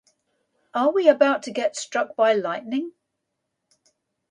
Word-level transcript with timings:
Are 0.73 0.89
we 0.91 1.07
about 1.07 1.43
to 1.43 1.51
get 1.51 1.75
struck 1.75 2.15
by 2.15 2.33
lightning? 2.33 2.93